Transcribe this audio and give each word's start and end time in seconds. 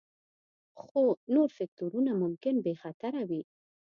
خو 0.83 1.03
نور 1.33 1.49
فکتورونه 1.57 2.11
ممکن 2.23 2.55
بې 2.65 2.73
خطره 2.81 3.21
وي 3.29 3.41